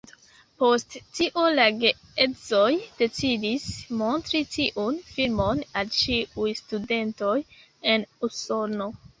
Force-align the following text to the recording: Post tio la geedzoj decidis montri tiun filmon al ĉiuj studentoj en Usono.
Post 0.61 0.93
tio 1.17 1.41
la 1.57 1.65
geedzoj 1.83 2.71
decidis 3.03 3.67
montri 4.01 4.43
tiun 4.55 4.99
filmon 5.13 5.63
al 5.83 5.95
ĉiuj 5.99 6.49
studentoj 6.65 7.39
en 7.95 8.11
Usono. 8.31 8.91